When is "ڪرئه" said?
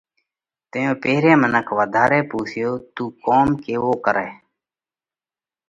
4.05-4.29